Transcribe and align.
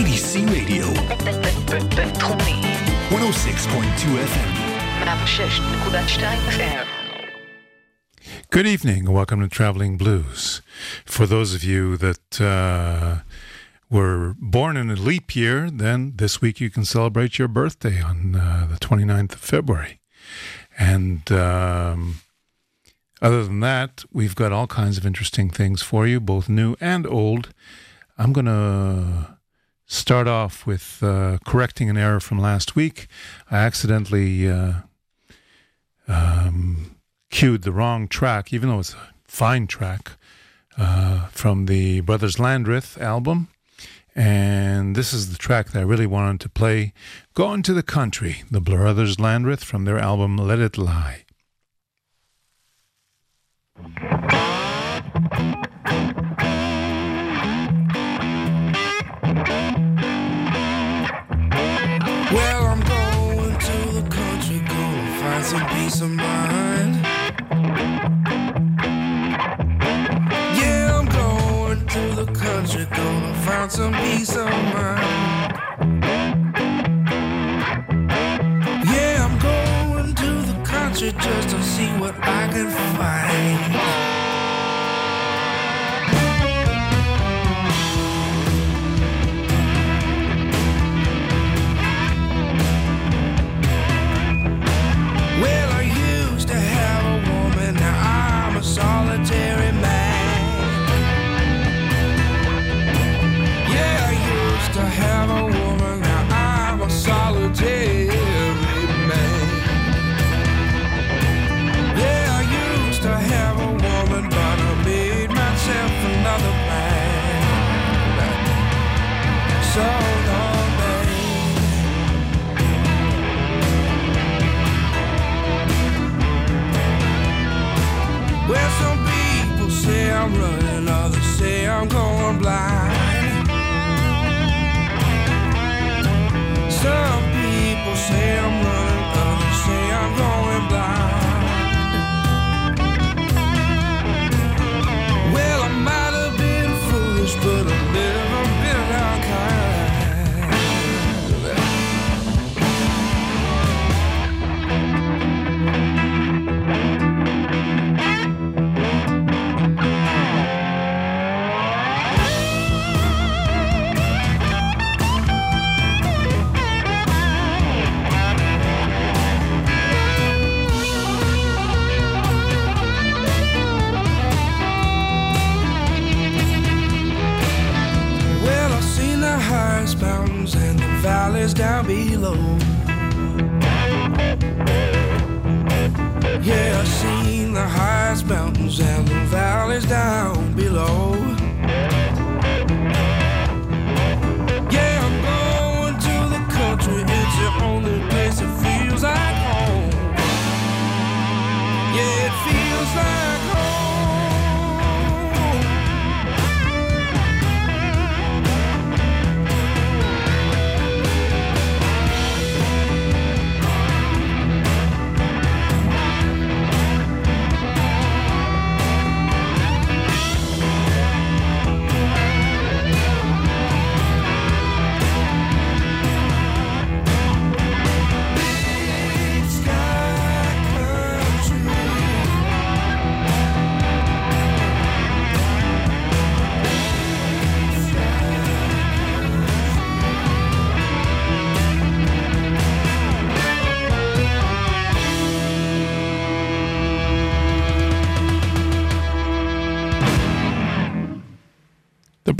IDC 0.00 0.48
Radio, 0.50 0.86
בינתחומי, 1.96 2.62
106.2 3.10 4.18
FM. 4.32 4.50
106.2 5.00 6.22
FM. 6.48 6.86
Good 8.50 8.66
evening 8.66 9.00
and 9.06 9.14
welcome 9.14 9.40
to 9.40 9.48
Traveling 9.48 9.96
Blues. 9.98 10.62
For 11.04 11.26
those 11.26 11.54
of 11.54 11.62
you 11.62 11.96
that 11.98 12.40
uh, 12.40 13.18
were 13.90 14.34
born 14.38 14.76
in 14.76 14.90
a 14.90 14.96
leap 14.96 15.36
year, 15.36 15.70
then 15.70 16.14
this 16.16 16.40
week 16.40 16.60
you 16.60 16.70
can 16.70 16.84
celebrate 16.84 17.38
your 17.38 17.48
birthday 17.48 18.00
on 18.00 18.34
uh, 18.34 18.66
the 18.70 18.78
29th 18.78 19.34
of 19.34 19.40
February. 19.40 20.00
And 20.78 21.30
um, 21.30 22.20
other 23.20 23.44
than 23.44 23.60
that, 23.60 24.04
we've 24.12 24.34
got 24.34 24.52
all 24.52 24.66
kinds 24.66 24.96
of 24.98 25.04
interesting 25.04 25.50
things 25.50 25.82
for 25.82 26.06
you, 26.06 26.18
both 26.20 26.48
new 26.48 26.76
and 26.80 27.06
old. 27.06 27.52
I'm 28.18 28.32
going 28.32 28.46
to 28.46 29.36
start 29.91 30.25
off 30.25 30.65
with 30.65 31.03
uh, 31.03 31.37
correcting 31.45 31.89
an 31.89 31.97
error 31.97 32.21
from 32.21 32.39
last 32.39 32.75
week. 32.75 33.07
I 33.49 33.57
accidentally 33.57 34.49
uh, 34.49 34.73
um, 36.07 36.95
cued 37.29 37.63
the 37.63 37.73
wrong 37.73 38.07
track, 38.07 38.53
even 38.53 38.69
though 38.69 38.79
it's 38.79 38.93
a 38.93 39.09
fine 39.25 39.67
track 39.67 40.11
uh, 40.77 41.27
from 41.27 41.65
the 41.65 41.99
Brothers 41.99 42.39
Landreth 42.39 42.97
album. 43.01 43.49
And 44.15 44.95
this 44.95 45.11
is 45.13 45.31
the 45.31 45.37
track 45.37 45.71
that 45.71 45.79
I 45.79 45.83
really 45.83 46.07
wanted 46.07 46.39
to 46.41 46.49
play. 46.49 46.93
Going 47.33 47.61
to 47.63 47.73
the 47.73 47.83
Country, 47.83 48.43
the 48.49 48.61
Brothers 48.61 49.19
Landreth 49.19 49.63
from 49.63 49.83
their 49.83 49.99
album 49.99 50.37
Let 50.37 50.59
It 50.59 50.77
Lie. 50.77 51.25
Yeah, 66.01 66.17
I'm 70.97 71.05
going 71.05 71.85
to 71.85 72.15
the 72.15 72.25
country, 72.33 72.87
gonna 72.89 73.35
find 73.45 73.71
some 73.71 73.93
peace 73.93 74.35
of 74.35 74.49
mind. 74.49 75.53
Yeah, 78.89 79.27
I'm 79.27 79.37
going 79.37 80.15
to 80.15 80.31
the 80.51 80.59
country 80.65 81.11
just 81.11 81.49
to 81.49 81.61
see 81.61 81.89
what 81.99 82.15
I 82.17 82.47
can 82.51 82.69
find. 82.97 84.00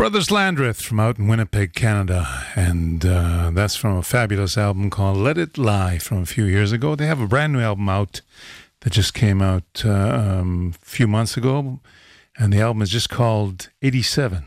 Brothers 0.01 0.31
Landreth 0.31 0.81
from 0.81 0.99
out 0.99 1.19
in 1.19 1.27
Winnipeg, 1.27 1.75
Canada. 1.75 2.27
And 2.55 3.05
uh, 3.05 3.51
that's 3.53 3.75
from 3.75 3.97
a 3.97 4.01
fabulous 4.01 4.57
album 4.57 4.89
called 4.89 5.17
Let 5.17 5.37
It 5.37 5.59
Lie 5.59 5.99
from 5.99 6.23
a 6.23 6.25
few 6.25 6.45
years 6.45 6.71
ago. 6.71 6.95
They 6.95 7.05
have 7.05 7.21
a 7.21 7.27
brand 7.27 7.53
new 7.53 7.59
album 7.59 7.87
out 7.87 8.21
that 8.79 8.93
just 8.93 9.13
came 9.13 9.43
out 9.43 9.83
uh, 9.85 9.91
um, 9.91 10.73
a 10.81 10.85
few 10.87 11.05
months 11.05 11.37
ago. 11.37 11.81
And 12.35 12.51
the 12.51 12.61
album 12.61 12.81
is 12.81 12.89
just 12.89 13.11
called 13.11 13.69
87. 13.83 14.43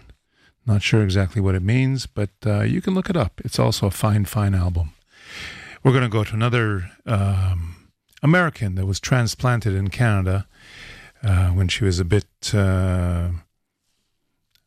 Not 0.67 0.83
sure 0.83 1.05
exactly 1.05 1.41
what 1.41 1.55
it 1.55 1.63
means, 1.63 2.07
but 2.07 2.31
uh, 2.45 2.63
you 2.63 2.83
can 2.83 2.93
look 2.95 3.09
it 3.09 3.17
up. 3.17 3.41
It's 3.45 3.61
also 3.61 3.87
a 3.87 3.93
fine, 3.93 4.25
fine 4.25 4.57
album. 4.57 4.91
We're 5.85 5.93
going 5.93 6.03
to 6.03 6.09
go 6.09 6.25
to 6.25 6.35
another 6.35 6.91
um, 7.07 7.91
American 8.25 8.75
that 8.75 8.87
was 8.87 8.99
transplanted 8.99 9.73
in 9.73 9.91
Canada 9.91 10.49
uh, 11.23 11.51
when 11.51 11.69
she 11.69 11.85
was 11.85 12.01
a 12.01 12.05
bit. 12.05 12.53
Uh, 12.53 13.29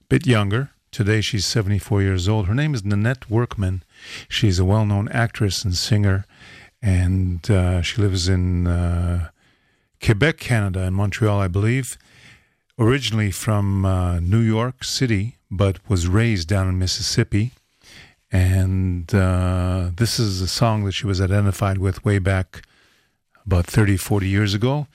bit 0.09 0.25
younger. 0.25 0.71
Today 0.91 1.21
she's 1.21 1.45
74 1.45 2.01
years 2.01 2.27
old. 2.27 2.47
Her 2.47 2.55
name 2.55 2.73
is 2.73 2.83
Nanette 2.83 3.29
Workman. 3.29 3.83
She's 4.29 4.59
a 4.59 4.65
well 4.65 4.85
known 4.85 5.09
actress 5.09 5.63
and 5.63 5.75
singer, 5.75 6.25
and 6.81 7.49
uh, 7.51 7.81
she 7.81 8.01
lives 8.01 8.27
in 8.27 8.67
uh, 8.67 9.29
Quebec, 10.03 10.37
Canada, 10.37 10.81
in 10.83 10.93
Montreal, 10.93 11.39
I 11.39 11.47
believe. 11.47 11.97
Originally 12.79 13.31
from 13.31 13.85
uh, 13.85 14.19
New 14.19 14.39
York 14.39 14.83
City, 14.83 15.37
but 15.49 15.77
was 15.89 16.07
raised 16.07 16.47
down 16.47 16.67
in 16.67 16.77
Mississippi. 16.77 17.51
And 18.31 19.13
uh, 19.15 19.91
this 19.95 20.19
is 20.19 20.41
a 20.41 20.47
song 20.47 20.83
that 20.85 20.91
she 20.91 21.07
was 21.07 21.21
identified 21.21 21.77
with 21.77 22.03
way 22.05 22.19
back 22.19 22.61
about 23.45 23.65
30, 23.65 23.97
40 23.97 24.27
years 24.27 24.53
ago. 24.53 24.87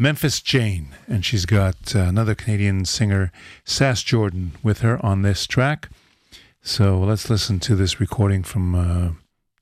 Memphis 0.00 0.40
Jane, 0.40 0.94
and 1.08 1.26
she's 1.26 1.44
got 1.44 1.94
uh, 1.94 1.98
another 1.98 2.34
Canadian 2.34 2.86
singer, 2.86 3.30
Sass 3.66 4.02
Jordan, 4.02 4.52
with 4.62 4.80
her 4.80 4.98
on 5.04 5.20
this 5.20 5.46
track. 5.46 5.90
So 6.62 6.98
let's 6.98 7.28
listen 7.28 7.60
to 7.60 7.76
this 7.76 8.00
recording 8.00 8.42
from, 8.42 8.74
uh, 8.74 9.10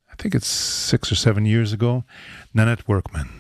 I 0.08 0.14
think 0.17 0.37
it's 0.37 0.46
six 0.46 1.11
or 1.11 1.17
seven 1.17 1.44
years 1.44 1.73
ago, 1.73 2.05
Nanette 2.55 2.87
Workman. 2.87 3.38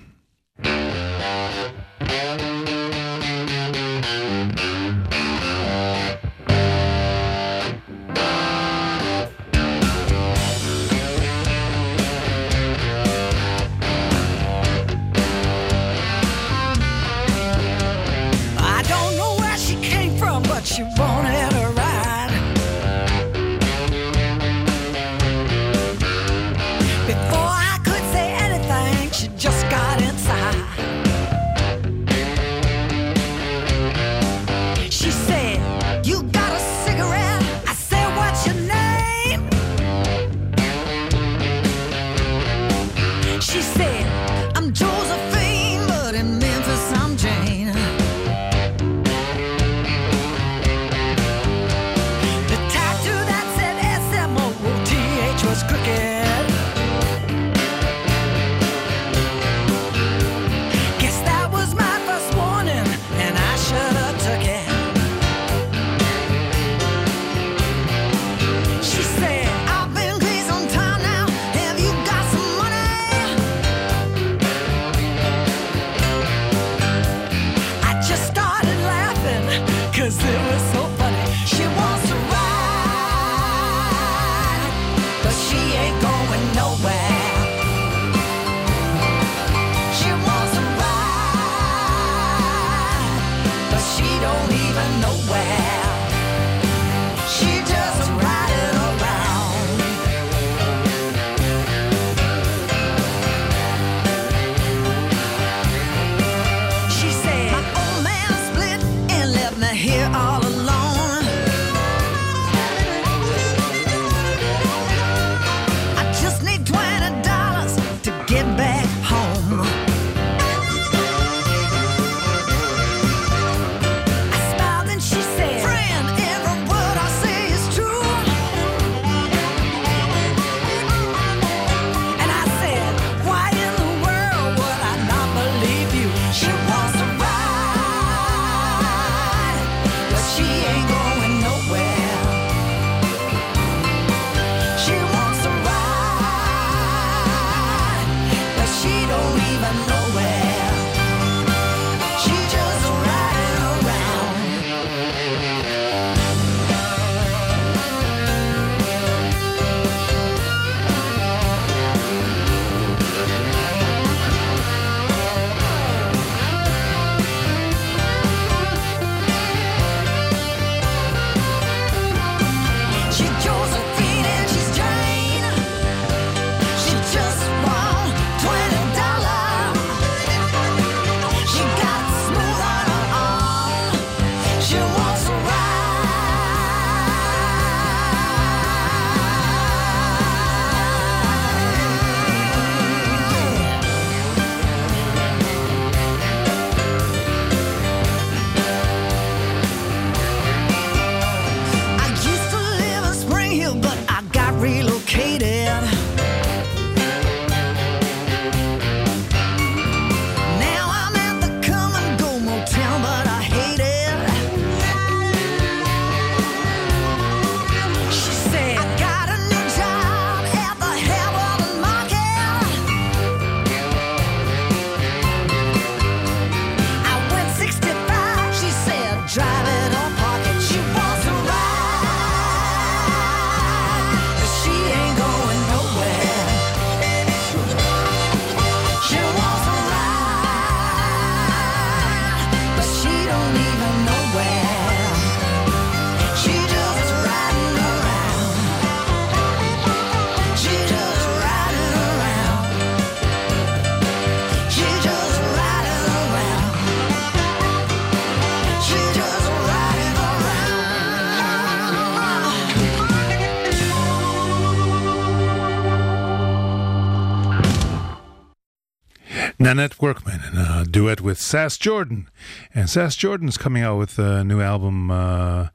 Nanette 269.68 270.00
Workman 270.00 270.40
in 270.50 270.56
a 270.56 270.86
duet 270.86 271.20
with 271.20 271.38
Sass 271.38 271.76
Jordan. 271.76 272.30
And 272.74 272.88
Sass 272.88 273.14
Jordan's 273.14 273.58
coming 273.58 273.82
out 273.82 273.98
with 273.98 274.18
a 274.18 274.42
new 274.42 274.62
album 274.62 275.10
uh, 275.10 275.68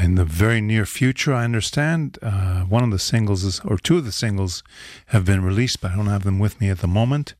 in 0.00 0.16
the 0.16 0.24
very 0.24 0.60
near 0.60 0.84
future, 0.84 1.32
I 1.32 1.44
understand. 1.44 2.18
Uh, 2.20 2.62
one 2.62 2.82
of 2.82 2.90
the 2.90 2.98
singles, 2.98 3.44
is, 3.44 3.60
or 3.60 3.78
two 3.78 3.98
of 3.98 4.04
the 4.04 4.10
singles, 4.10 4.64
have 5.06 5.24
been 5.24 5.44
released, 5.44 5.80
but 5.80 5.92
I 5.92 5.94
don't 5.94 6.06
have 6.06 6.24
them 6.24 6.40
with 6.40 6.60
me 6.60 6.70
at 6.70 6.80
the 6.80 6.88
moment. 6.88 7.34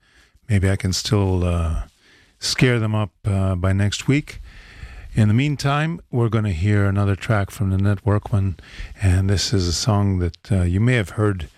Maybe 0.48 0.70
I 0.70 0.76
can 0.76 0.92
still 0.92 1.42
uh, 1.42 1.88
scare 2.38 2.78
them 2.78 2.94
up 2.94 3.10
uh, 3.24 3.56
by 3.56 3.72
next 3.72 4.06
week. 4.06 4.40
In 5.14 5.26
the 5.26 5.34
meantime, 5.34 6.00
we're 6.08 6.28
going 6.28 6.44
to 6.44 6.52
hear 6.52 6.84
another 6.84 7.16
track 7.16 7.50
from 7.50 7.70
Nanette 7.70 8.06
Workman. 8.06 8.58
And 9.02 9.28
this 9.28 9.52
is 9.52 9.66
a 9.66 9.72
song 9.72 10.20
that 10.20 10.52
uh, 10.52 10.62
you 10.62 10.78
may 10.78 10.94
have 10.94 11.10
heard 11.10 11.48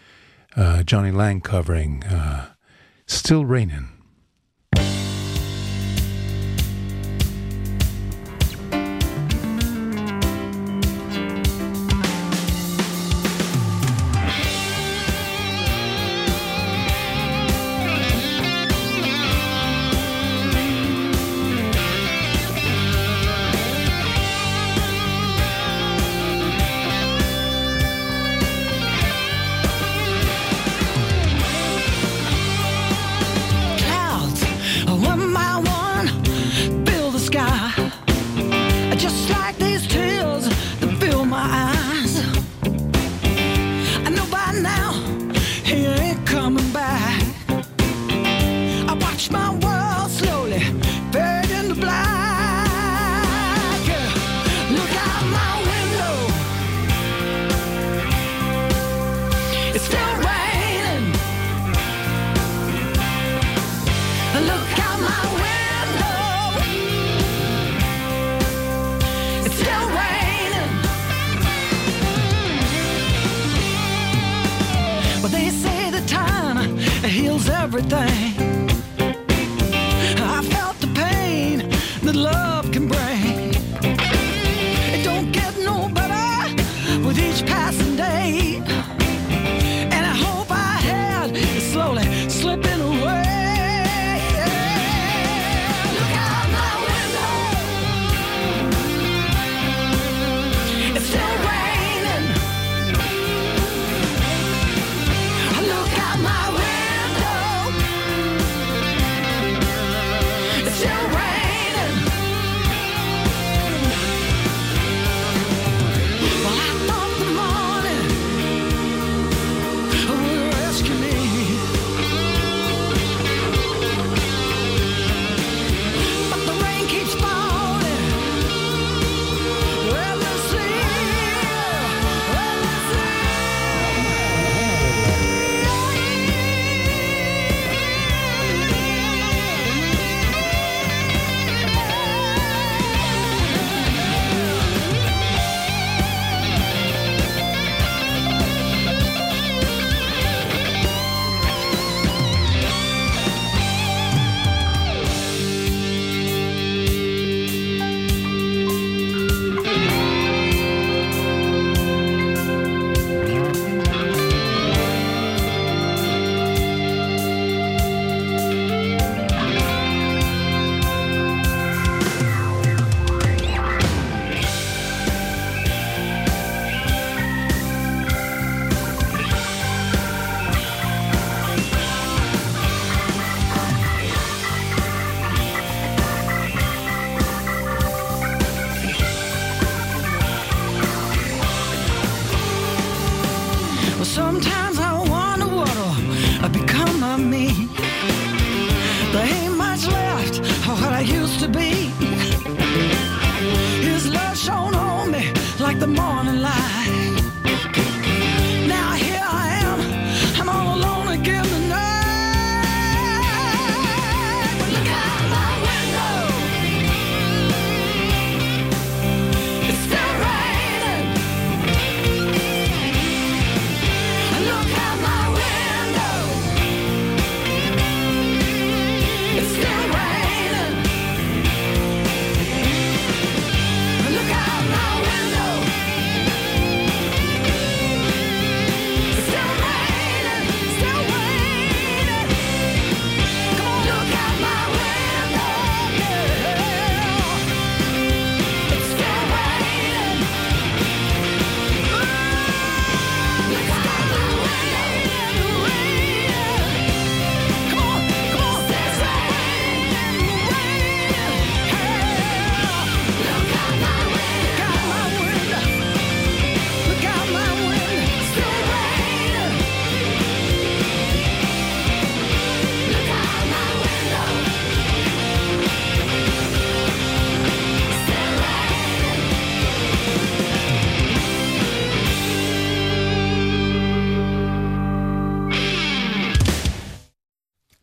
uh, 0.57 0.85
Jonny 0.85 1.11
Lang 1.11 1.43
covering. 1.43 2.03
Still 3.07 3.45
Raining. 3.45 3.96
Clouds, 4.75 5.06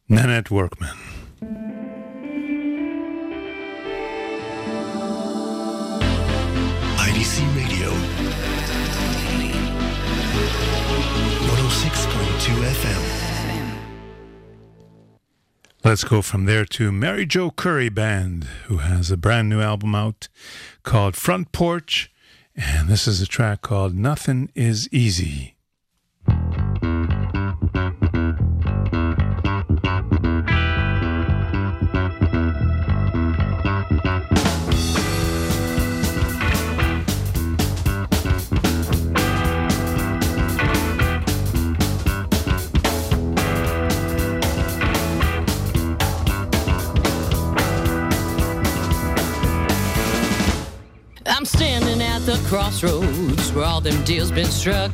Nanette 0.10 0.51
Workman. 0.51 0.95
IDC 6.98 7.55
Radio. 7.55 7.89
106.2 11.48 12.63
FM. 12.65 13.79
Let's 15.86 16.03
go 16.03 16.22
from 16.22 16.45
there 16.45 16.65
to 16.65 16.91
Mary 16.91 17.25
Jo 17.25 17.50
Curry 17.51 17.89
Band, 17.89 18.43
who 18.65 18.77
has 18.77 19.10
a 19.10 19.17
brand 19.17 19.48
new 19.50 19.62
album 19.62 19.95
out 19.95 20.27
called 20.83 21.15
Front 21.15 21.53
Porch. 21.53 22.12
And 22.55 22.89
this 22.89 23.07
is 23.07 23.22
a 23.22 23.25
track 23.25 23.62
called 23.62 23.95
Nothing 23.95 24.51
Is 24.53 24.88
Easy. 24.91 25.52
Crossroads 52.74 53.53
where 53.53 53.65
all 53.65 53.82
them 53.82 54.03
deals 54.03 54.32
been 54.32 54.50
struck. 54.50 54.92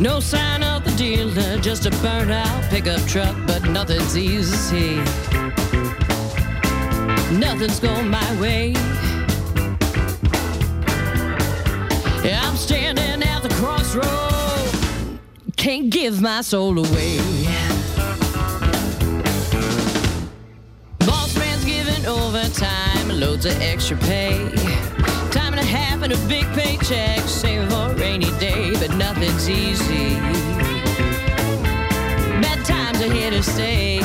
No 0.00 0.20
sign 0.20 0.62
of 0.62 0.84
the 0.84 0.92
dealer, 0.96 1.58
just 1.58 1.84
a 1.86 1.90
burnt 2.02 2.30
out 2.30 2.62
pickup 2.70 3.00
truck, 3.06 3.36
but 3.46 3.62
nothing's 3.64 4.16
easy. 4.16 4.96
Nothing's 7.30 7.78
going 7.78 8.08
my 8.08 8.40
way. 8.40 8.74
I'm 12.24 12.56
standing 12.56 13.22
at 13.22 13.42
the 13.42 13.50
crossroad, 13.60 15.20
can't 15.56 15.90
give 15.90 16.22
my 16.22 16.40
soul 16.40 16.78
away. 16.78 17.18
Boss 21.00 21.36
man's 21.36 21.64
giving 21.66 22.06
overtime, 22.06 23.08
loads 23.20 23.44
of 23.44 23.60
extra 23.60 23.98
pay. 23.98 24.63
And 26.02 26.12
a 26.12 26.28
big 26.28 26.44
paycheck, 26.48 27.20
saving 27.20 27.70
for 27.70 27.90
a 27.90 27.94
rainy 27.94 28.30
day, 28.38 28.72
but 28.72 28.94
nothing's 28.96 29.48
easy. 29.48 30.16
Bad 32.42 32.62
times 32.66 33.00
are 33.00 33.10
here 33.10 33.30
to 33.30 33.42
stay. 33.42 34.00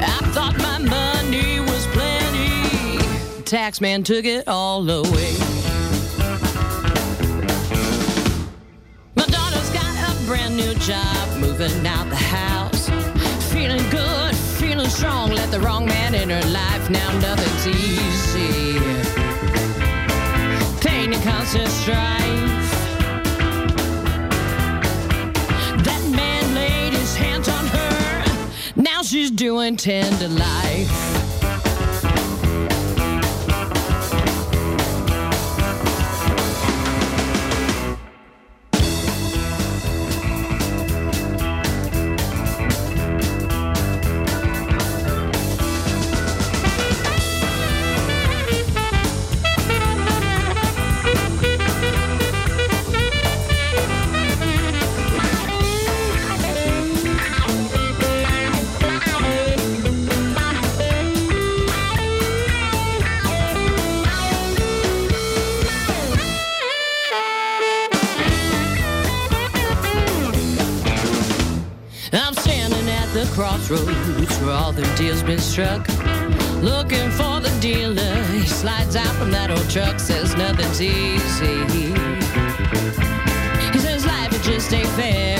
I 0.00 0.18
thought 0.32 0.56
my 0.56 0.78
money 0.78 1.60
was 1.60 1.86
plenty. 1.88 3.42
Tax 3.42 3.82
man 3.82 4.02
took 4.02 4.24
it 4.24 4.48
all 4.48 4.88
away. 4.88 5.34
My 9.14 9.26
daughter's 9.26 9.70
got 9.74 9.94
a 10.08 10.24
brand 10.24 10.56
new 10.56 10.72
job, 10.76 11.38
moving 11.38 11.86
out 11.86 12.08
the 12.08 12.16
house. 12.16 12.88
Feeling 13.52 13.86
good, 13.90 14.25
feeling 14.86 14.96
strong. 14.96 15.30
Let 15.30 15.50
the 15.50 15.60
wrong 15.60 15.86
man 15.86 16.14
in 16.14 16.30
her 16.30 16.48
life. 16.50 16.90
Now 16.90 17.18
nothing's 17.18 17.66
easy. 17.66 18.78
Pain 20.80 21.12
and 21.12 21.22
constant 21.22 21.68
strife. 21.68 22.70
That 25.84 26.02
man 26.10 26.54
laid 26.54 26.92
his 26.92 27.16
hands 27.16 27.48
on 27.48 27.66
her. 27.66 28.24
Now 28.76 29.02
she's 29.02 29.30
doing 29.30 29.76
tender 29.76 30.28
life. 30.28 31.25
Been. 75.56 75.82
Looking 76.60 77.10
for 77.10 77.40
the 77.40 77.56
dealer. 77.60 78.14
He 78.32 78.46
slides 78.46 78.94
out 78.94 79.14
from 79.16 79.30
that 79.30 79.50
old 79.50 79.68
truck, 79.70 79.98
says 79.98 80.36
nothing's 80.36 80.82
easy. 80.82 81.92
He 83.72 83.78
says 83.78 84.04
life 84.04 84.32
just 84.42 84.72
ain't 84.72 84.88
fair. 84.88 85.35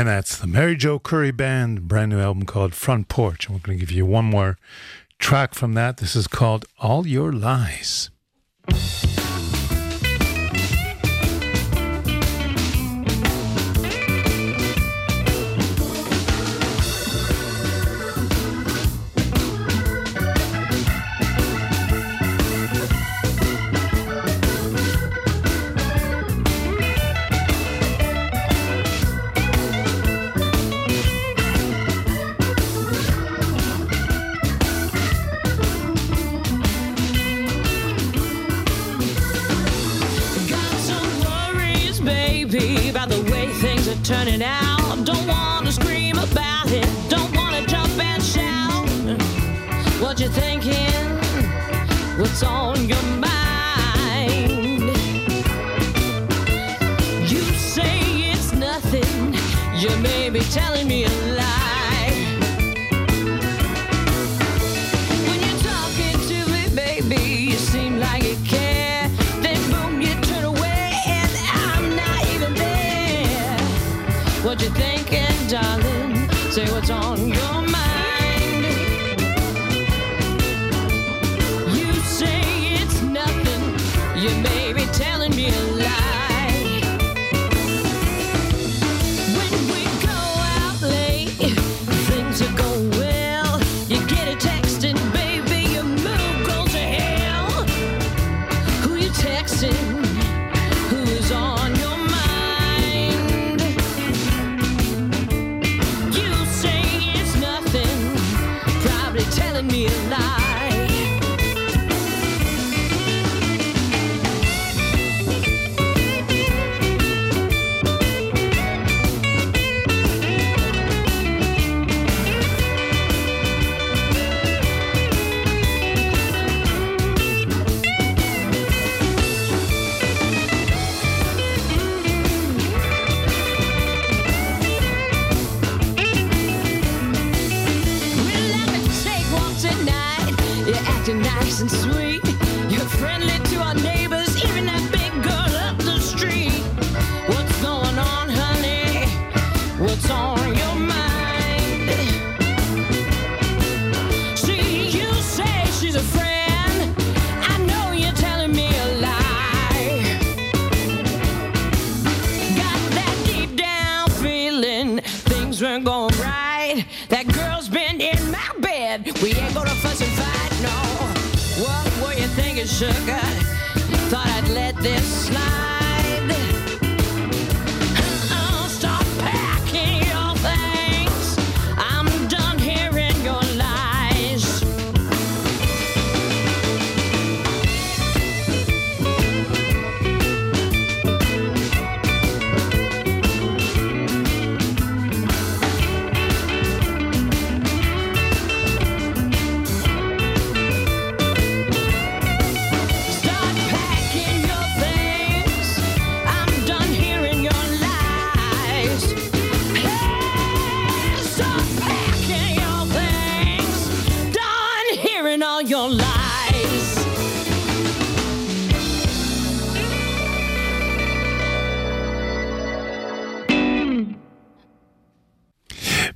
And 0.00 0.08
that's 0.08 0.38
the 0.38 0.46
Mary 0.46 0.76
Jo 0.76 0.98
Curry 0.98 1.30
Band, 1.30 1.86
brand 1.86 2.10
new 2.10 2.20
album 2.20 2.46
called 2.46 2.74
Front 2.74 3.08
Porch. 3.08 3.46
And 3.46 3.54
we're 3.54 3.60
going 3.60 3.78
to 3.78 3.84
give 3.84 3.94
you 3.94 4.06
one 4.06 4.24
more 4.24 4.56
track 5.18 5.54
from 5.54 5.74
that. 5.74 5.98
This 5.98 6.16
is 6.16 6.26
called 6.26 6.64
All 6.78 7.06
Your 7.06 7.34
Lies. 7.34 8.08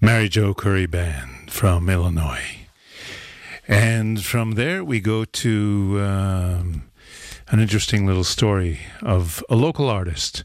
Mary 0.05 0.29
Jo 0.29 0.53
Curry 0.53 0.85
Band 0.85 1.51
from 1.51 1.89
Illinois. 1.89 2.67
And 3.67 4.23
from 4.23 4.53
there, 4.53 4.85
we 4.85 5.01
go 5.01 5.25
to 5.25 5.99
um, 5.99 6.91
an 7.49 7.59
interesting 7.59 8.05
little 8.05 8.23
story 8.23 8.81
of 9.01 9.43
a 9.49 9.57
local 9.57 9.89
artist, 9.89 10.45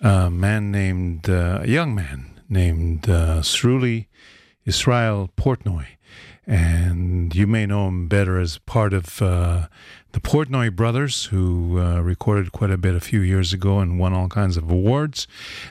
a 0.00 0.30
man 0.30 0.70
named, 0.70 1.28
uh, 1.28 1.58
a 1.62 1.66
young 1.66 1.96
man 1.96 2.40
named 2.48 3.10
uh, 3.10 3.40
Sruli 3.40 4.06
Israel 4.64 5.30
Portnoy. 5.36 5.86
And 6.46 7.34
you 7.34 7.48
may 7.48 7.66
know 7.66 7.88
him 7.88 8.06
better 8.06 8.38
as 8.38 8.58
part 8.58 8.92
of 8.92 9.20
uh, 9.20 9.66
the 10.12 10.20
Portnoy 10.20 10.76
brothers, 10.76 11.24
who 11.24 11.80
uh, 11.80 11.98
recorded 12.02 12.52
quite 12.52 12.70
a 12.70 12.78
bit 12.78 12.94
a 12.94 13.00
few 13.00 13.20
years 13.20 13.52
ago 13.52 13.80
and 13.80 13.98
won 13.98 14.12
all 14.12 14.28
kinds 14.28 14.56
of 14.56 14.70
awards. 14.70 15.26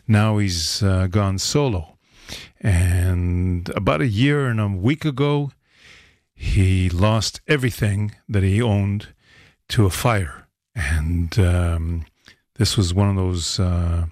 Now 0.05 0.37
he's 0.37 0.83
uh, 0.83 1.07
gone 1.07 1.39
solo. 1.39 1.94
And 2.65 3.69
about 3.75 4.01
a 4.01 4.07
year 4.07 4.47
and 4.47 4.59
a 4.59 4.67
week 4.67 5.05
ago, 5.05 5.51
he 6.33 6.89
lost 6.89 7.39
everything 7.47 8.15
that 8.27 8.41
he 8.41 8.59
owned 8.59 9.09
to 9.69 9.85
a 9.85 9.91
fire. 9.91 10.47
And 10.73 11.37
um, 11.37 12.05
this 12.55 12.75
was 12.75 12.91
one 12.91 13.07
of 13.07 13.17
those 13.17 13.59
uh, 13.59 14.07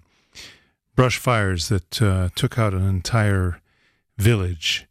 brush 0.96 1.18
fires 1.18 1.70
that 1.70 2.00
uh, 2.00 2.30
took 2.36 2.60
out 2.60 2.76
an 2.76 2.88
entire 2.88 3.60
village 4.20 4.86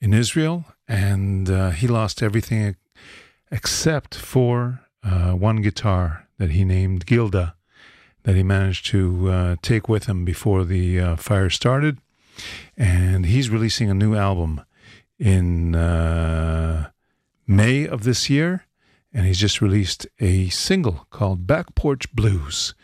in 0.00 0.12
Israel. 0.12 0.64
And 0.88 1.48
uh, 1.48 1.70
he 1.70 1.86
lost 1.86 2.20
everything 2.20 2.74
except 3.48 4.16
for 4.16 4.80
uh, 5.04 5.34
one 5.34 5.62
guitar 5.62 6.26
that 6.38 6.50
he 6.50 6.64
named 6.64 7.06
Gilda 7.06 7.54
that 8.24 8.34
he 8.34 8.42
managed 8.42 8.86
to 8.86 9.30
uh, 9.30 9.56
take 9.62 9.88
with 9.88 10.06
him 10.06 10.24
before 10.24 10.64
the 10.64 10.98
uh, 10.98 11.16
fire 11.16 11.50
started. 11.50 11.98
And 12.76 13.26
he's 13.26 13.50
releasing 13.50 13.90
a 13.90 13.94
new 13.94 14.14
album 14.14 14.62
in 15.18 15.74
uh, 15.74 16.90
May 17.46 17.86
of 17.86 18.04
this 18.04 18.28
year. 18.28 18.66
And 19.12 19.26
he's 19.26 19.38
just 19.38 19.60
released 19.60 20.06
a 20.18 20.48
single 20.48 21.06
called 21.10 21.46
Back 21.46 21.74
Porch 21.74 22.12
Blues. 22.12 22.74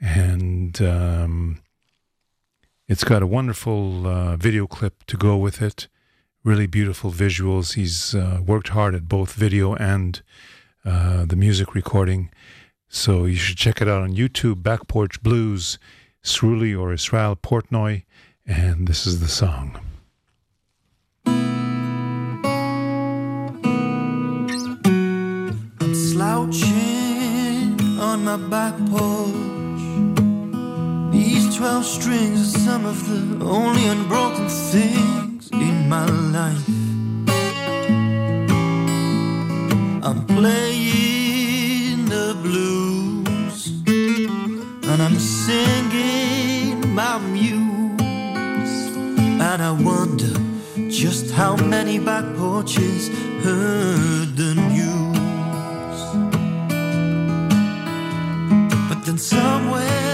And 0.00 0.80
um, 0.80 1.60
it's 2.88 3.04
got 3.04 3.22
a 3.22 3.26
wonderful 3.26 4.06
uh, 4.06 4.36
video 4.36 4.66
clip 4.66 5.04
to 5.04 5.16
go 5.16 5.36
with 5.36 5.62
it. 5.62 5.88
Really 6.44 6.66
beautiful 6.66 7.10
visuals. 7.10 7.74
He's 7.74 8.14
uh, 8.14 8.40
worked 8.44 8.68
hard 8.68 8.94
at 8.94 9.08
both 9.08 9.32
video 9.32 9.74
and 9.74 10.20
uh, 10.84 11.24
the 11.24 11.36
music 11.36 11.74
recording. 11.74 12.30
So 12.88 13.24
you 13.24 13.36
should 13.36 13.56
check 13.56 13.80
it 13.80 13.88
out 13.88 14.02
on 14.02 14.14
YouTube, 14.14 14.62
Back 14.62 14.86
Porch 14.88 15.22
Blues, 15.22 15.78
Sruli 16.22 16.78
or 16.78 16.92
Israel 16.92 17.34
Portnoy. 17.36 18.04
And 18.46 18.88
this 18.88 19.06
is 19.06 19.20
the 19.20 19.28
song. 19.28 19.78
I'm 25.80 25.94
slouching 25.94 27.80
on 28.00 28.24
my 28.24 28.36
back 28.36 28.74
porch. 28.90 29.82
These 31.12 31.56
12 31.56 31.84
strings 31.84 32.56
are 32.56 32.58
some 32.58 32.84
of 32.84 33.06
the 33.08 33.44
only 33.44 33.86
unbroken 33.86 34.48
things 34.48 35.50
in 35.52 35.88
my 35.88 36.04
life. 36.06 36.68
I'm 40.04 40.26
playing 40.26 42.06
the 42.06 42.36
blues 42.42 43.68
and 43.86 45.00
I'm 45.00 45.18
singing 45.18 46.92
my 46.92 47.18
muse. 47.18 47.81
And 49.52 49.60
I 49.60 49.70
wonder 49.70 50.32
just 50.88 51.30
how 51.30 51.56
many 51.56 51.98
back 51.98 52.24
porches 52.38 53.08
heard 53.44 54.34
the 54.34 54.54
news. 54.72 56.00
But 58.88 59.04
then 59.04 59.18
somewhere 59.18 60.11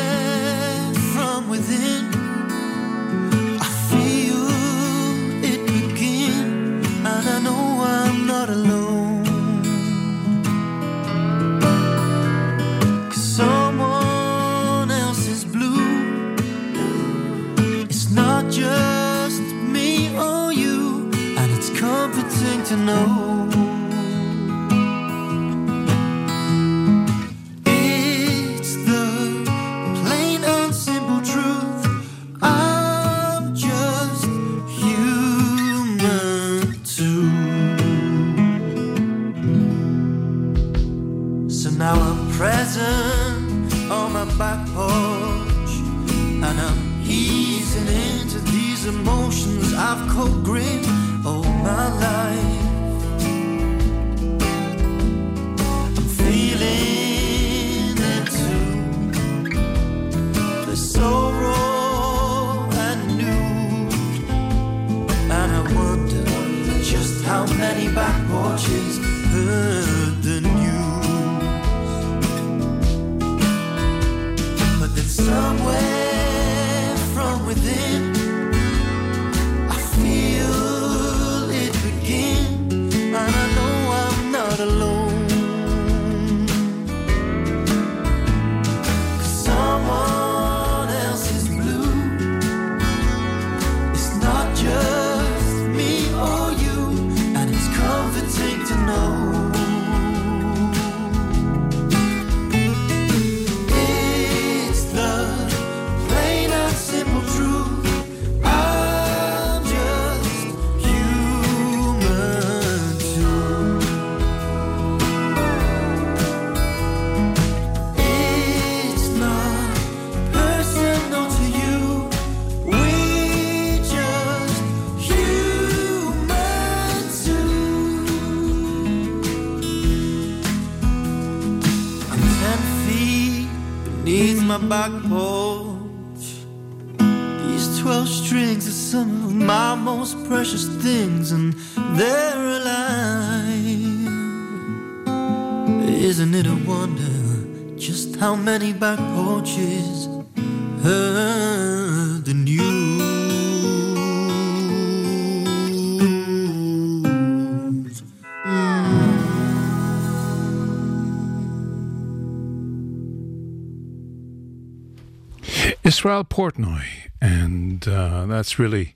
Israel 165.98 166.22
Portnoy, 166.22 166.84
and 167.20 167.88
uh, 167.88 168.24
that's 168.26 168.56
really 168.56 168.94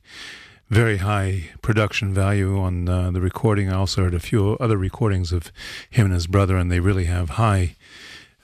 very 0.70 0.98
high 0.98 1.50
production 1.60 2.14
value 2.14 2.60
on 2.60 2.88
uh, 2.88 3.10
the 3.10 3.20
recording. 3.20 3.68
I 3.68 3.74
also 3.74 4.04
heard 4.04 4.14
a 4.14 4.20
few 4.20 4.56
other 4.60 4.76
recordings 4.76 5.32
of 5.32 5.50
him 5.90 6.06
and 6.06 6.14
his 6.14 6.28
brother, 6.28 6.56
and 6.56 6.70
they 6.70 6.78
really 6.78 7.06
have 7.06 7.30
high 7.30 7.74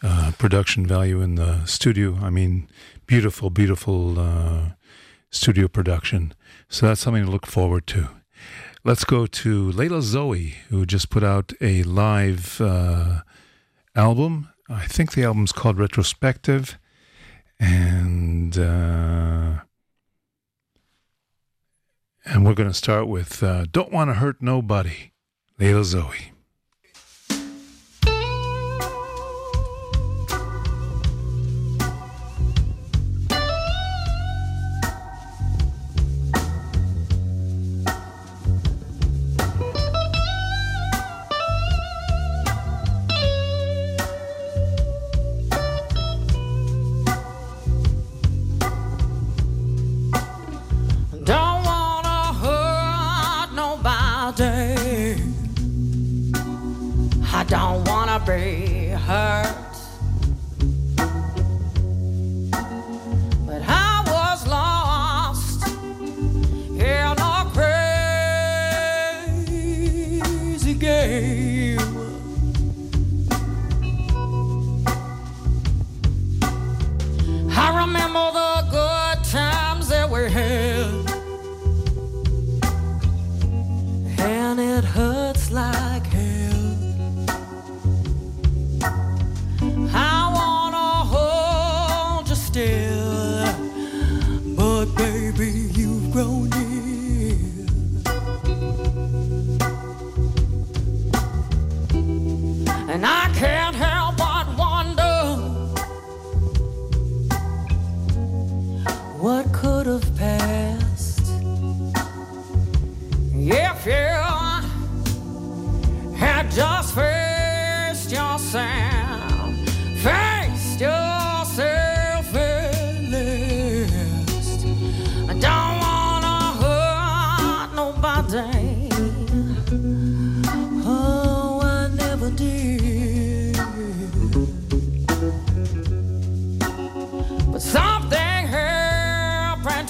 uh, 0.03 0.33
production 0.39 0.85
value 0.89 1.21
in 1.21 1.37
the 1.37 1.67
studio. 1.67 2.19
I 2.21 2.31
mean, 2.31 2.69
beautiful, 3.07 3.49
beautiful 3.49 4.19
uh, 4.19 4.71
studio 5.31 5.69
production. 5.69 6.35
So 6.69 6.89
that's 6.89 7.01
something 7.01 7.27
to 7.27 7.31
look 7.31 7.47
forward 7.47 7.87
to. 7.95 8.09
Let's 8.83 9.05
go 9.05 9.29
to 9.29 9.71
Layla 9.71 10.03
Zoe, 10.03 10.57
who 10.69 10.85
just 10.85 11.11
put 11.11 11.23
out 11.23 11.53
a 11.61 11.85
live 11.85 12.61
uh, 12.61 13.21
album. 13.95 14.49
I 14.69 14.87
think 14.87 15.13
the 15.13 15.23
album's 15.23 15.53
called 15.53 15.79
Retrospective 15.79 16.77
and 17.61 18.59
uh, 18.59 19.61
and 22.25 22.45
we're 22.45 22.55
going 22.55 22.69
to 22.69 22.75
start 22.75 23.09
with 23.09 23.43
uh, 23.43 23.67
"Don't 23.71 23.93
Want 23.93 24.11
to 24.11 24.15
Hurt 24.15 24.41
Nobody," 24.41 25.13
Layla 25.59 25.85
Zoe. 25.85 26.33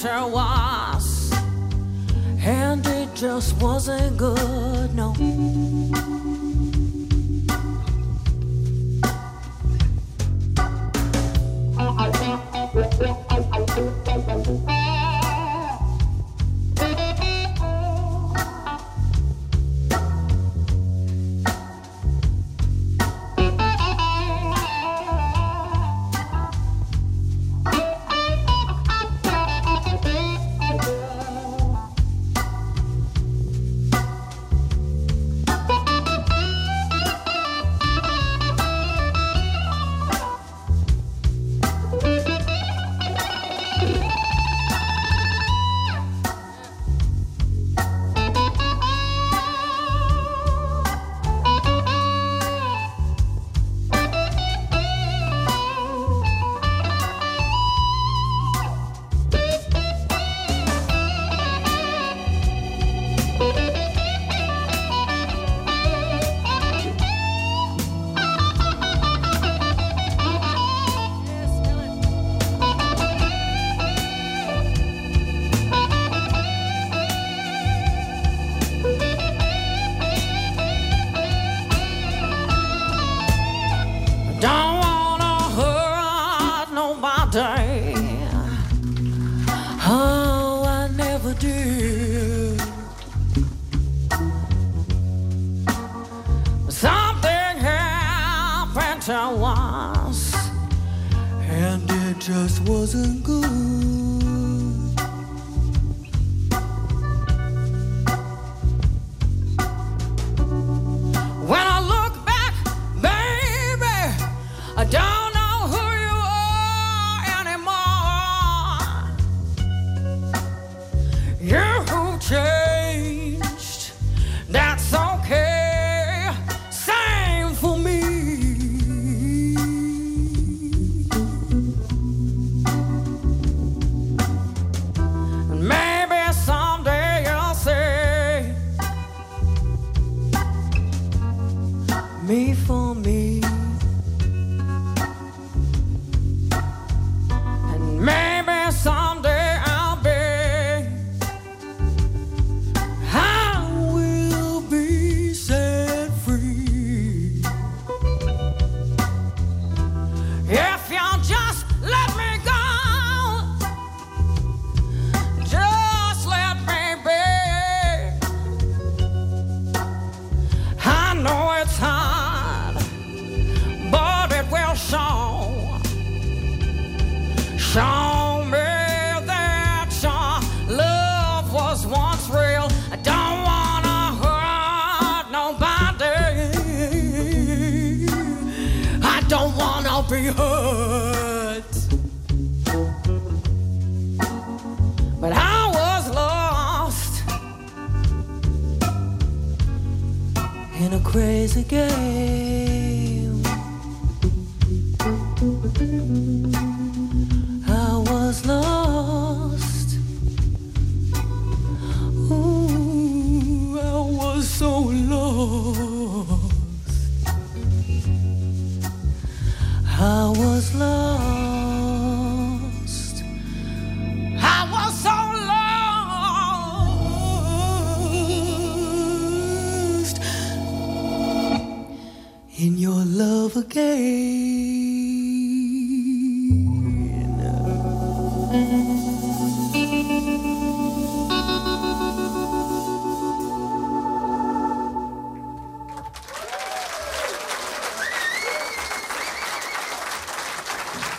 To 0.02 0.30
us, 0.36 1.32
and 2.44 2.86
it 2.86 3.12
just 3.16 3.60
wasn't 3.60 4.16
good, 4.16 4.94
no. 4.94 5.12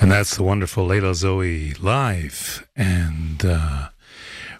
And 0.02 0.12
that's 0.12 0.36
the 0.36 0.44
wonderful 0.44 0.88
Layla 0.88 1.14
Zoe 1.14 1.74
live. 1.76 2.68
And 2.76 3.46
uh, 3.46 3.90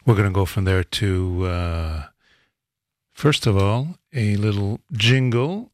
we're 0.06 0.14
going 0.14 0.28
to 0.28 0.32
go 0.32 0.46
from 0.46 0.66
there 0.66 0.84
to, 0.84 1.46
uh, 1.46 2.04
first 3.14 3.48
of 3.48 3.58
all, 3.58 3.96
a 4.14 4.36
little 4.36 4.80
jingle 4.92 5.72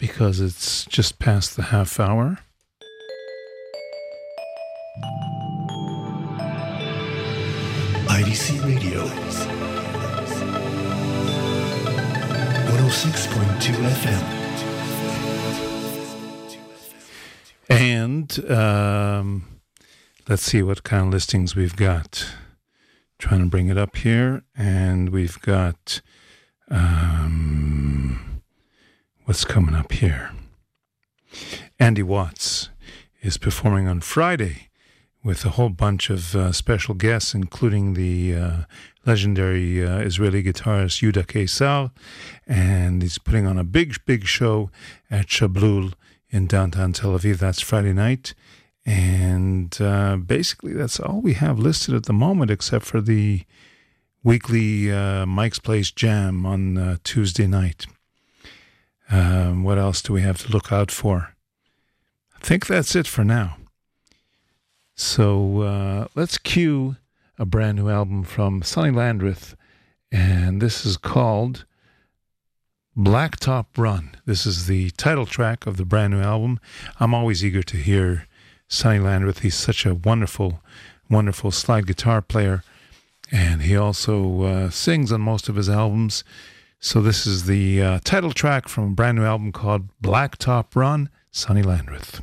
because 0.00 0.40
it's 0.40 0.86
just 0.86 1.18
past 1.18 1.56
the 1.56 1.62
half 1.64 2.00
hour. 2.00 2.38
IDC 8.08 8.64
Radio. 8.64 9.04
106.2 12.90 13.74
FM. 14.00 14.24
And 17.68 18.50
um, 18.50 19.60
let's 20.28 20.42
see 20.42 20.62
what 20.62 20.82
kind 20.82 21.06
of 21.08 21.12
listings 21.12 21.54
we've 21.54 21.76
got. 21.76 22.26
Trying 23.18 23.40
to 23.42 23.46
bring 23.46 23.68
it 23.68 23.76
up 23.76 23.96
here. 23.96 24.42
And 24.56 25.10
we've 25.10 25.40
got 25.42 26.00
um, 26.70 27.69
what's 29.30 29.44
coming 29.44 29.76
up 29.76 29.92
here. 29.92 30.32
Andy 31.78 32.02
Watts 32.02 32.68
is 33.22 33.38
performing 33.38 33.86
on 33.86 34.00
Friday 34.00 34.70
with 35.22 35.44
a 35.44 35.50
whole 35.50 35.68
bunch 35.68 36.10
of 36.10 36.34
uh, 36.34 36.50
special 36.50 36.96
guests, 36.96 37.32
including 37.32 37.94
the 37.94 38.34
uh, 38.34 38.56
legendary 39.06 39.86
uh, 39.86 40.00
Israeli 40.00 40.42
guitarist 40.42 41.00
Yehuda 41.00 41.26
Keisar. 41.26 41.92
And 42.44 43.02
he's 43.02 43.18
putting 43.18 43.46
on 43.46 43.56
a 43.56 43.62
big, 43.62 44.04
big 44.04 44.26
show 44.26 44.68
at 45.08 45.28
Shablul 45.28 45.92
in 46.30 46.48
downtown 46.48 46.92
Tel 46.92 47.16
Aviv. 47.16 47.38
That's 47.38 47.60
Friday 47.60 47.92
night. 47.92 48.34
And 48.84 49.80
uh, 49.80 50.16
basically, 50.16 50.72
that's 50.72 50.98
all 50.98 51.20
we 51.20 51.34
have 51.34 51.56
listed 51.56 51.94
at 51.94 52.06
the 52.06 52.12
moment, 52.12 52.50
except 52.50 52.84
for 52.84 53.00
the 53.00 53.44
weekly 54.24 54.90
uh, 54.90 55.24
Mike's 55.24 55.60
Place 55.60 55.92
Jam 55.92 56.44
on 56.44 56.76
uh, 56.76 56.96
Tuesday 57.04 57.46
night. 57.46 57.86
Um, 59.10 59.64
what 59.64 59.78
else 59.78 60.02
do 60.02 60.12
we 60.12 60.22
have 60.22 60.38
to 60.38 60.52
look 60.52 60.70
out 60.70 60.90
for? 60.90 61.34
I 62.36 62.38
think 62.44 62.66
that's 62.66 62.94
it 62.94 63.06
for 63.06 63.24
now. 63.24 63.56
So 64.94 65.62
uh, 65.62 66.06
let's 66.14 66.38
cue 66.38 66.96
a 67.38 67.44
brand 67.44 67.78
new 67.78 67.88
album 67.88 68.22
from 68.22 68.62
Sonny 68.62 68.90
Landreth, 68.90 69.56
and 70.12 70.60
this 70.60 70.84
is 70.84 70.96
called 70.96 71.64
Blacktop 72.96 73.66
Run. 73.76 74.14
This 74.26 74.46
is 74.46 74.66
the 74.66 74.90
title 74.90 75.26
track 75.26 75.66
of 75.66 75.76
the 75.76 75.84
brand 75.84 76.12
new 76.12 76.20
album. 76.20 76.60
I'm 76.98 77.14
always 77.14 77.44
eager 77.44 77.62
to 77.62 77.76
hear 77.78 78.26
Sonny 78.68 78.98
Landreth. 78.98 79.40
He's 79.40 79.54
such 79.54 79.86
a 79.86 79.94
wonderful, 79.94 80.60
wonderful 81.08 81.50
slide 81.50 81.86
guitar 81.86 82.20
player, 82.20 82.62
and 83.32 83.62
he 83.62 83.76
also 83.76 84.42
uh, 84.42 84.70
sings 84.70 85.10
on 85.10 85.20
most 85.22 85.48
of 85.48 85.56
his 85.56 85.68
albums. 85.68 86.24
So 86.82 87.02
this 87.02 87.26
is 87.26 87.44
the 87.44 87.82
uh, 87.82 87.98
title 88.04 88.32
track 88.32 88.66
from 88.66 88.84
a 88.84 88.90
brand 88.90 89.18
new 89.18 89.24
album 89.24 89.52
called 89.52 89.90
Blacktop 90.02 90.74
Run, 90.74 91.10
Sonny 91.30 91.62
Landreth. 91.62 92.22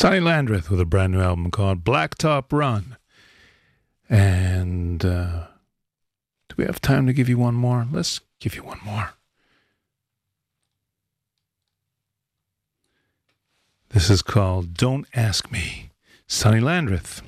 Sonny 0.00 0.18
Landreth 0.18 0.70
with 0.70 0.80
a 0.80 0.86
brand 0.86 1.12
new 1.12 1.20
album 1.20 1.50
called 1.50 1.84
Blacktop 1.84 2.52
Run. 2.52 2.96
And 4.08 5.04
uh, 5.04 5.48
do 6.48 6.54
we 6.56 6.64
have 6.64 6.80
time 6.80 7.06
to 7.06 7.12
give 7.12 7.28
you 7.28 7.36
one 7.36 7.52
more? 7.54 7.86
Let's 7.92 8.20
give 8.38 8.56
you 8.56 8.62
one 8.62 8.78
more. 8.82 9.10
This 13.90 14.08
is 14.08 14.22
called 14.22 14.72
Don't 14.72 15.06
Ask 15.12 15.52
Me, 15.52 15.90
Sonny 16.26 16.60
Landreth. 16.60 17.20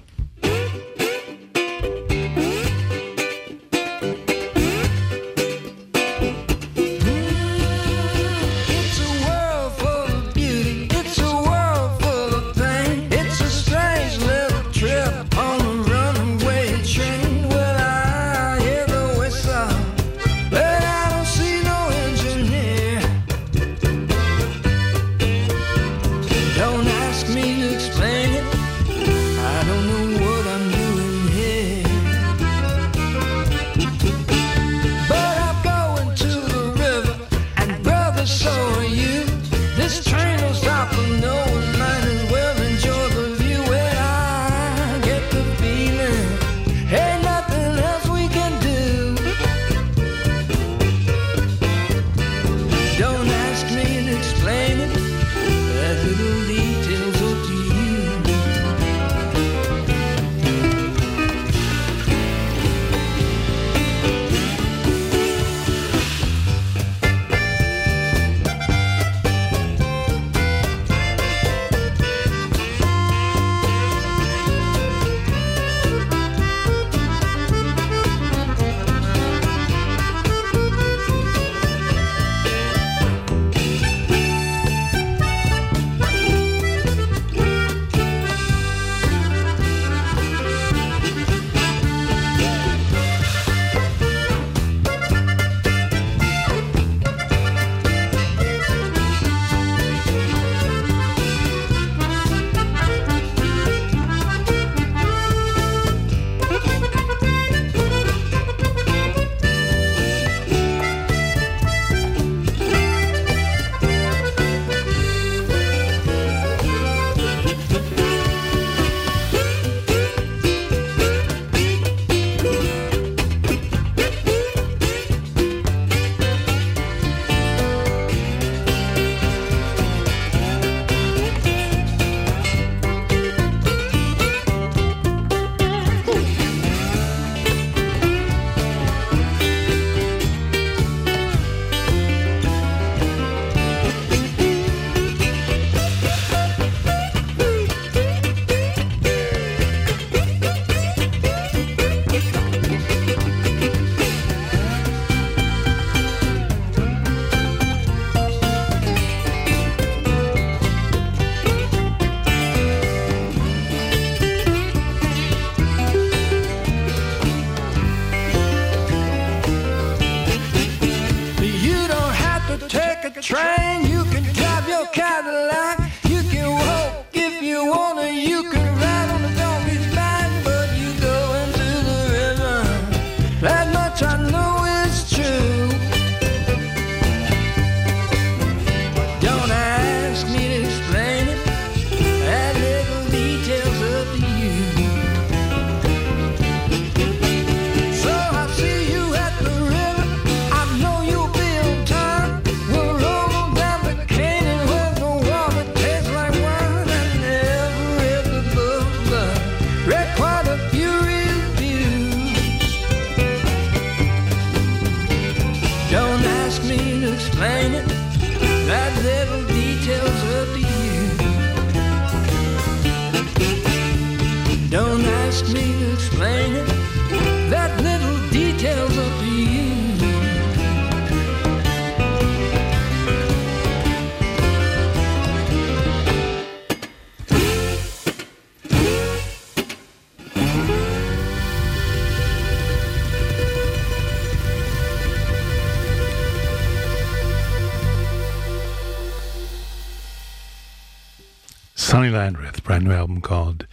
new 252.83 252.93
album 252.93 253.20
called 253.20 253.66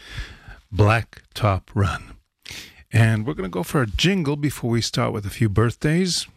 Black 0.71 1.23
Top 1.33 1.71
Run. 1.73 2.15
And 2.91 3.25
we're 3.25 3.33
going 3.33 3.49
to 3.49 3.53
go 3.53 3.63
for 3.63 3.81
a 3.81 3.87
jingle 3.87 4.35
before 4.35 4.69
we 4.69 4.81
start 4.81 5.13
with 5.13 5.25
a 5.25 5.29
few 5.29 5.49
birthdays. 5.49 6.27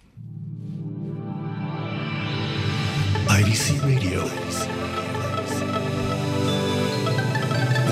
IDC 3.28 3.82
Radio 3.84 4.20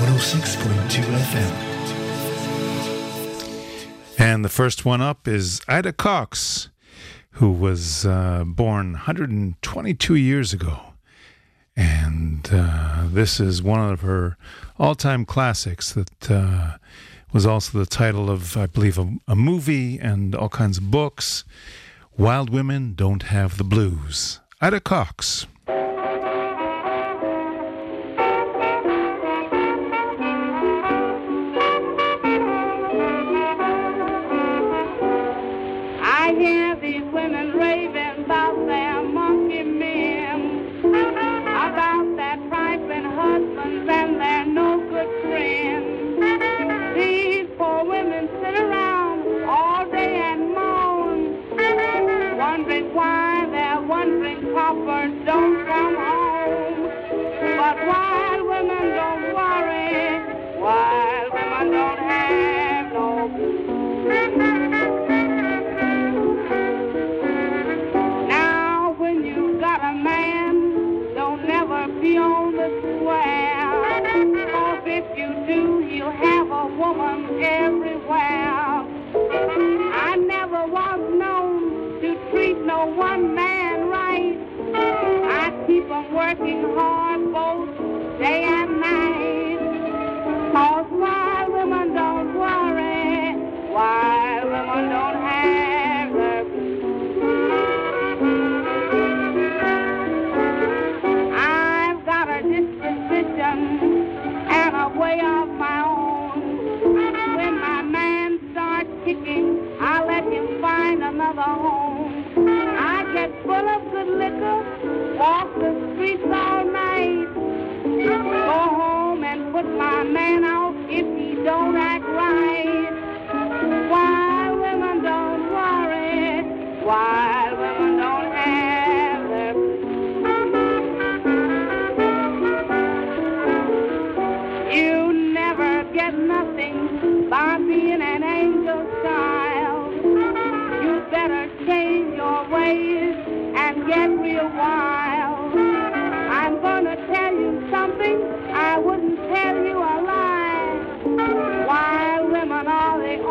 106.2 0.01 1.01
FM. 1.01 1.71
And 4.19 4.45
the 4.45 4.49
first 4.49 4.85
one 4.85 5.01
up 5.01 5.27
is 5.27 5.61
Ida 5.67 5.93
Cox, 5.93 6.69
who 7.31 7.51
was 7.51 8.05
uh, 8.05 8.43
born 8.45 8.91
122 8.93 10.15
years 10.15 10.53
ago. 10.53 10.90
And 11.75 12.49
uh, 12.51 13.05
this 13.07 13.39
is 13.39 13.63
one 13.63 13.79
of 13.79 14.01
her 14.01 14.37
all 14.77 14.95
time 14.95 15.25
classics 15.25 15.93
that 15.93 16.29
uh, 16.31 16.77
was 17.31 17.45
also 17.45 17.77
the 17.79 17.85
title 17.85 18.29
of, 18.29 18.57
I 18.57 18.65
believe, 18.65 18.97
a, 18.97 19.15
a 19.27 19.35
movie 19.35 19.97
and 19.97 20.35
all 20.35 20.49
kinds 20.49 20.77
of 20.77 20.91
books. 20.91 21.43
Wild 22.17 22.49
Women 22.49 22.93
Don't 22.93 23.23
Have 23.23 23.57
the 23.57 23.63
Blues. 23.63 24.39
Ida 24.59 24.79
Cox. 24.81 25.47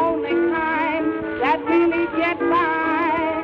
Only 0.01 0.31
kind 0.31 1.07
that 1.41 1.59
really 1.67 2.07
get 2.17 2.39
by. 2.39 3.43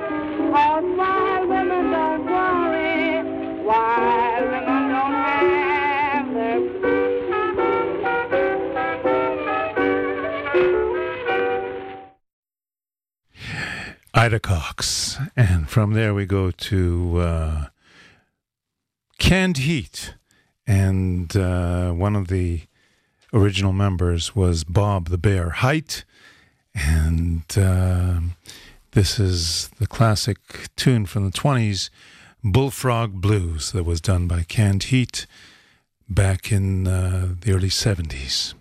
Cause 0.53 1.49
women 1.49 1.91
don't 1.91 2.25
worry, 2.25 3.23
women 4.51 4.89
don't 4.89 5.15
have 5.15 6.35
their 6.35 6.61
Ida 14.15 14.41
Cox. 14.41 15.19
And 15.37 15.69
from 15.69 15.93
there 15.93 16.15
we 16.15 16.25
go 16.25 16.51
to 16.51 17.19
uh, 17.19 17.67
Canned 19.19 19.59
Heat. 19.59 20.15
And 20.67 21.37
uh, 21.37 21.93
one 21.93 22.17
of 22.17 22.29
the 22.29 22.63
original 23.33 23.73
members 23.75 24.35
was 24.35 24.65
Bob 24.65 25.11
the 25.11 25.19
Bear 25.19 25.51
Hite. 25.51 26.05
And 26.77 27.45
um 27.59 28.37
this 28.97 29.21
is 29.21 29.69
the 29.79 29.87
classic 29.87 30.75
tune 30.75 31.05
from 31.05 31.27
the 31.27 31.31
20s, 31.31 31.91
Bullfrog 32.43 33.21
Blues, 33.21 33.73
that 33.73 33.85
was 33.85 34.01
done 34.01 34.27
by 34.27 34.43
Canned 34.43 34.85
Heat 34.85 35.27
back 36.09 36.51
in 36.51 36.89
uh, 36.89 37.35
the 37.39 37.53
early 37.53 37.69
70s. 37.69 38.55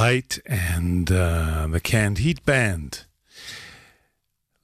Hite 0.00 0.38
and 0.46 1.12
uh, 1.12 1.66
the 1.70 1.78
Canned 1.78 2.20
Heat 2.20 2.42
Band. 2.46 3.04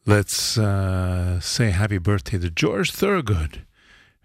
Let's 0.07 0.57
uh, 0.57 1.41
say 1.41 1.72
happy 1.72 1.99
birthday 1.99 2.39
to 2.39 2.49
George 2.49 2.91
Thorogood, 2.91 3.66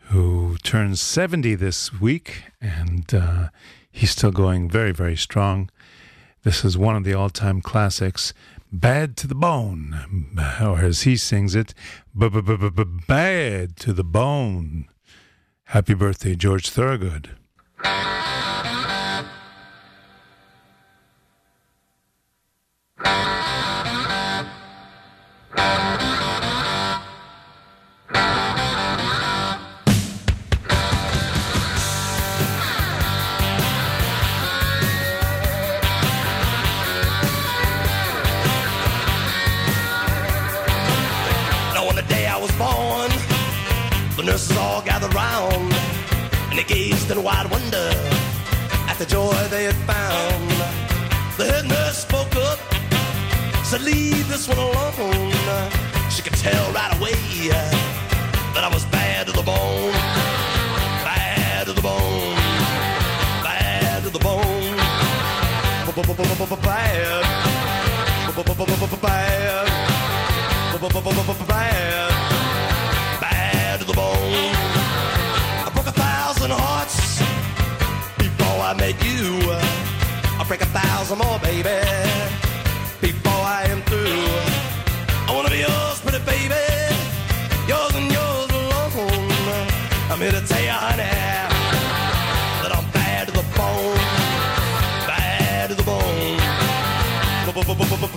who 0.04 0.56
turns 0.64 1.02
70 1.02 1.56
this 1.56 1.92
week, 2.00 2.44
and 2.62 3.14
uh, 3.14 3.50
he's 3.92 4.12
still 4.12 4.32
going 4.32 4.70
very, 4.70 4.94
very 4.94 5.18
strong. 5.18 5.70
This 6.44 6.64
is 6.64 6.78
one 6.78 6.96
of 6.96 7.04
the 7.04 7.14
all 7.14 7.30
time 7.30 7.60
classics, 7.60 8.34
Bad 8.72 9.18
to 9.18 9.28
the 9.28 9.36
Bone, 9.36 10.38
or 10.62 10.80
as 10.80 11.02
he 11.02 11.18
sings 11.18 11.56
it, 11.56 11.74
Bad 12.16 13.76
to 13.76 13.92
the 13.92 14.06
Bone. 14.06 14.86
Happy 15.66 15.94
birthday, 15.94 16.36
George 16.36 16.70
Thorogood. 16.70 17.32
Wide 47.22 47.52
wonder 47.52 47.92
at 48.90 48.98
the 48.98 49.06
joy 49.06 49.32
they 49.50 49.66
had 49.66 49.76
found. 49.88 50.51
She 56.10 56.24
could 56.24 56.34
tell 56.34 56.74
right 56.74 56.98
away 56.98 57.14
uh, 57.54 57.91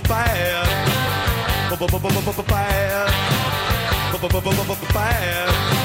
bad. 0.07 0.65
Bad. 2.47 3.05
Bad. 4.93 5.84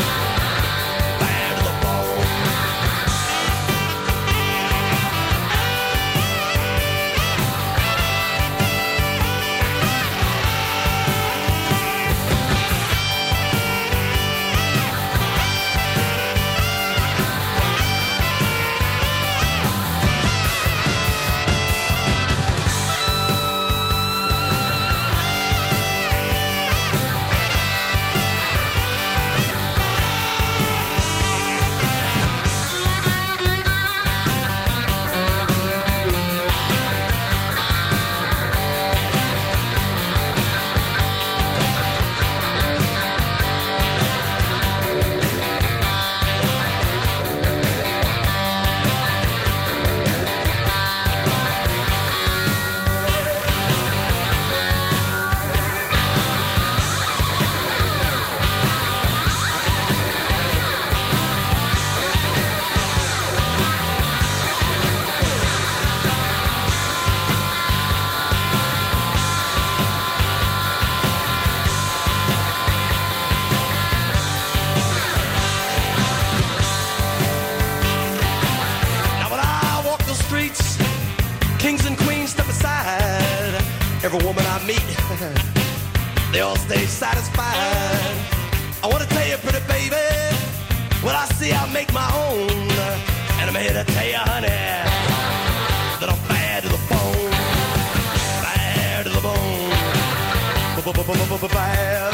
Bad. 101.03 102.11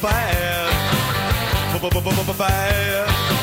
Bad. 0.00 0.70
Bad. 2.38 3.39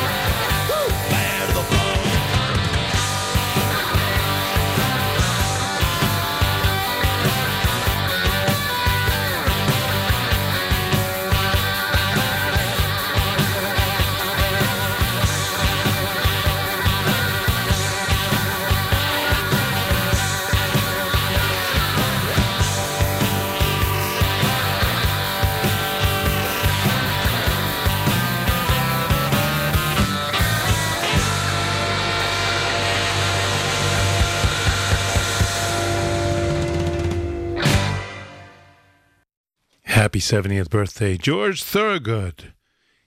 Happy 40.17 40.49
70th 40.49 40.71
birthday, 40.71 41.15
George 41.15 41.61
Thorogood. 41.61 42.51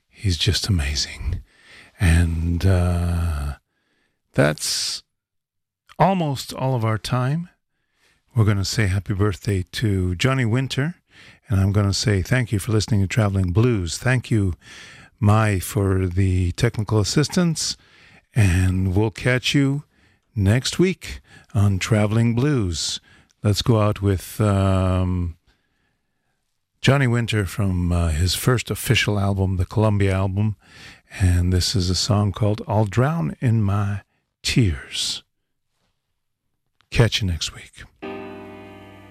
He's 0.08 0.36
just 0.36 0.68
amazing. 0.68 1.42
And 1.98 2.64
uh, 2.64 3.54
that's 4.34 5.02
almost 5.98 6.52
all 6.54 6.76
of 6.76 6.84
our 6.84 6.98
time. 6.98 7.48
We're 8.32 8.44
going 8.44 8.58
to 8.58 8.64
say 8.64 8.86
happy 8.86 9.14
birthday 9.14 9.64
to 9.72 10.14
Johnny 10.14 10.44
Winter. 10.44 10.94
And 11.48 11.58
I'm 11.60 11.72
going 11.72 11.88
to 11.88 11.92
say 11.92 12.22
thank 12.22 12.52
you 12.52 12.60
for 12.60 12.70
listening 12.70 13.00
to 13.00 13.08
Traveling 13.08 13.50
Blues. 13.50 13.98
Thank 13.98 14.30
you, 14.30 14.54
Mai, 15.18 15.58
for 15.58 16.06
the 16.06 16.52
technical 16.52 17.00
assistance. 17.00 17.76
And 18.36 18.94
we'll 18.94 19.10
catch 19.10 19.52
you 19.52 19.82
next 20.36 20.78
week 20.78 21.22
on 21.54 21.80
Traveling 21.80 22.36
Blues. 22.36 23.00
Let's 23.42 23.62
go 23.62 23.80
out 23.80 24.00
with. 24.00 24.40
Um, 24.40 25.38
Johnny 26.80 27.06
Winter 27.06 27.44
from 27.44 27.92
uh, 27.92 28.08
his 28.08 28.34
first 28.34 28.70
official 28.70 29.18
album, 29.18 29.58
the 29.58 29.66
Columbia 29.66 30.14
album, 30.14 30.56
and 31.20 31.52
this 31.52 31.76
is 31.76 31.90
a 31.90 31.94
song 31.94 32.32
called 32.32 32.62
I'll 32.66 32.86
Drown 32.86 33.36
in 33.40 33.60
My 33.60 34.00
Tears. 34.42 35.22
Catch 36.90 37.20
you 37.20 37.28
next 37.28 37.54
week. 37.54 37.82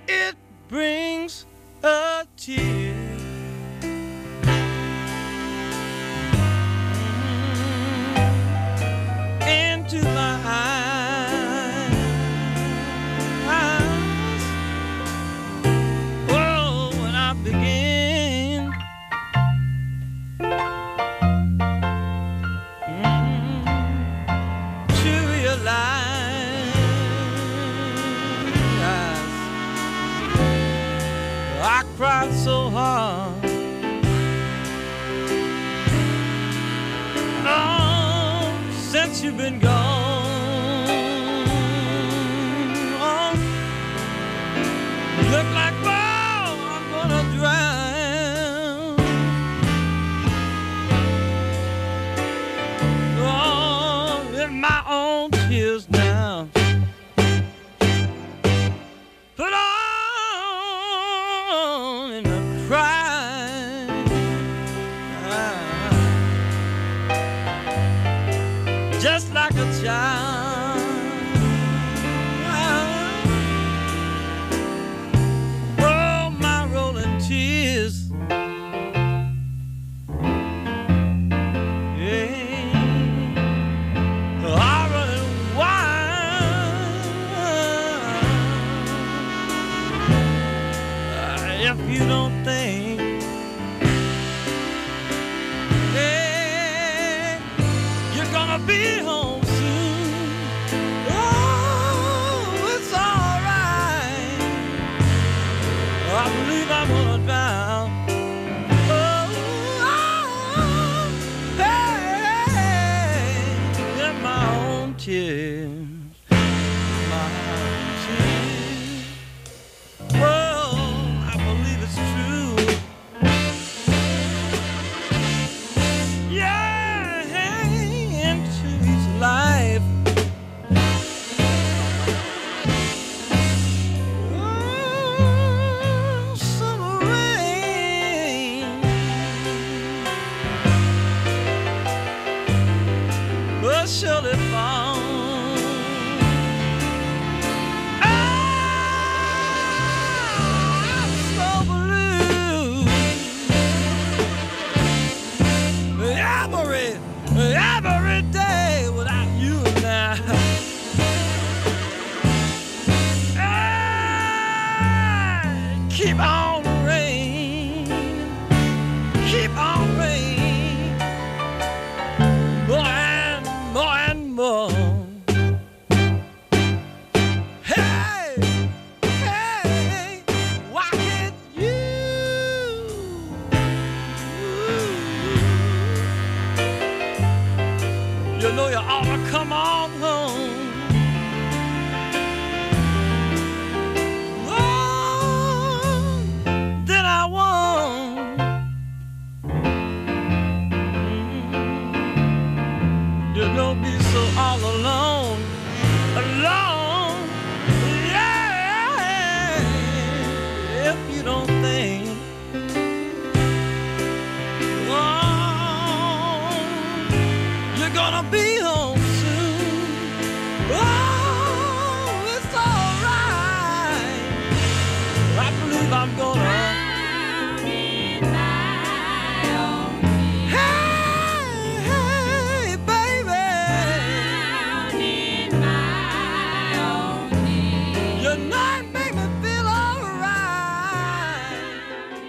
It 0.07 0.36
brings 0.67 1.45
a 1.84 2.26
tear. 2.38 3.18